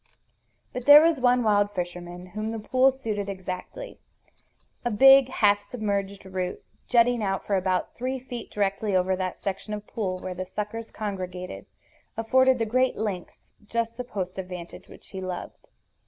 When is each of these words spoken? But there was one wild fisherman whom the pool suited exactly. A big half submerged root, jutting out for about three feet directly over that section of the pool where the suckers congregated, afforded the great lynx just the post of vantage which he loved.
But 0.73 0.85
there 0.87 1.03
was 1.03 1.19
one 1.21 1.43
wild 1.43 1.75
fisherman 1.75 2.31
whom 2.33 2.49
the 2.49 2.57
pool 2.57 2.89
suited 2.91 3.29
exactly. 3.29 3.99
A 4.83 4.89
big 4.89 5.29
half 5.29 5.59
submerged 5.61 6.25
root, 6.25 6.63
jutting 6.87 7.21
out 7.23 7.45
for 7.45 7.55
about 7.55 7.93
three 7.93 8.17
feet 8.17 8.49
directly 8.49 8.95
over 8.95 9.15
that 9.15 9.37
section 9.37 9.75
of 9.75 9.85
the 9.85 9.91
pool 9.91 10.17
where 10.17 10.33
the 10.33 10.47
suckers 10.47 10.89
congregated, 10.89 11.67
afforded 12.17 12.57
the 12.57 12.65
great 12.65 12.95
lynx 12.95 13.53
just 13.67 13.95
the 13.95 14.03
post 14.03 14.39
of 14.39 14.47
vantage 14.47 14.89
which 14.89 15.09
he 15.09 15.21
loved. 15.21 15.67